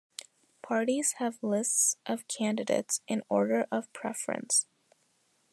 Parties 0.63 1.11
have 1.19 1.43
lists 1.43 1.95
of 2.07 2.27
candidates 2.27 3.01
in 3.07 3.21
order 3.29 3.67
of 3.71 3.93
preference. 3.93 4.65